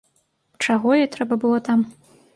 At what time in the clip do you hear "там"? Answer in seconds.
1.71-1.79